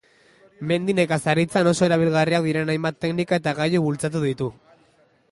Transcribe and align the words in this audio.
Mendi 0.69 0.93
nekazaritzan 0.99 1.67
oso 1.71 1.85
erabilgarriak 1.87 2.47
diren 2.49 2.73
hainbat 2.75 2.97
teknika 3.05 3.39
eta 3.41 3.53
gailu 3.61 3.83
bultzatu 3.89 4.23
ditu. 4.25 4.49